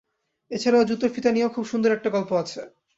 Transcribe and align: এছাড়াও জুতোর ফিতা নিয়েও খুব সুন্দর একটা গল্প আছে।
এছাড়াও 0.51 0.87
জুতোর 0.89 1.09
ফিতা 1.09 1.31
নিয়েও 1.31 1.53
খুব 1.55 1.65
সুন্দর 1.65 1.91
একটা 1.91 2.09
গল্প 2.09 2.31
আছে। 2.33 2.61